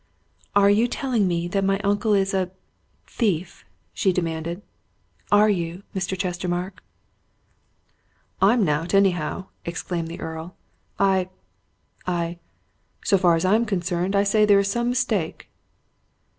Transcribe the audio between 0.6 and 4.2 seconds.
you telling me that my uncle is a thief?" she